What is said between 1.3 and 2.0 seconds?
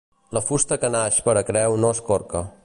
a creu no